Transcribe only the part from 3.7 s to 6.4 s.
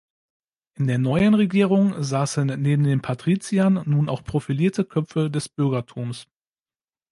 nun auch profilierte Köpfe des Bürgertums.